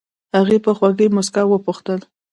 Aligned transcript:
هغې 0.37 0.57
په 0.65 0.71
خوږې 0.77 1.07
موسکا 1.15 1.43
وپوښتل. 1.47 1.99